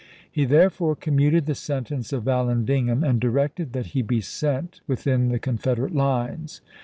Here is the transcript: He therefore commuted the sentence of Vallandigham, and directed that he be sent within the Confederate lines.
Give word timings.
He 0.31 0.45
therefore 0.45 0.95
commuted 0.95 1.45
the 1.45 1.53
sentence 1.53 2.11
of 2.11 2.23
Vallandigham, 2.23 3.03
and 3.07 3.19
directed 3.21 3.71
that 3.73 3.85
he 3.93 4.01
be 4.01 4.19
sent 4.19 4.81
within 4.87 5.29
the 5.29 5.37
Confederate 5.37 5.93
lines. 5.93 6.59